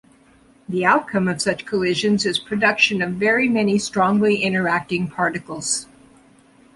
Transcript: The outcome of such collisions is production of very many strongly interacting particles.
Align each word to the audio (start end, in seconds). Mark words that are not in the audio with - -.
The 0.67 0.83
outcome 0.83 1.27
of 1.27 1.43
such 1.43 1.63
collisions 1.67 2.25
is 2.25 2.39
production 2.39 3.03
of 3.03 3.11
very 3.17 3.47
many 3.47 3.77
strongly 3.77 4.41
interacting 4.41 5.07
particles. 5.07 5.85